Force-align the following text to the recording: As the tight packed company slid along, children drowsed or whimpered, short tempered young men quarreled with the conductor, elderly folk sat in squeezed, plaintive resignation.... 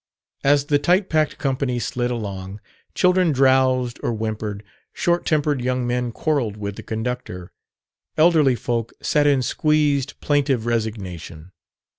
As 0.43 0.65
the 0.65 0.79
tight 0.79 1.09
packed 1.09 1.37
company 1.37 1.77
slid 1.77 2.09
along, 2.09 2.59
children 2.95 3.31
drowsed 3.31 3.99
or 4.01 4.09
whimpered, 4.11 4.63
short 4.93 5.27
tempered 5.27 5.61
young 5.61 5.85
men 5.85 6.11
quarreled 6.11 6.57
with 6.57 6.75
the 6.75 6.81
conductor, 6.81 7.51
elderly 8.17 8.55
folk 8.55 8.93
sat 9.03 9.27
in 9.27 9.43
squeezed, 9.43 10.19
plaintive 10.19 10.65
resignation.... 10.65 11.51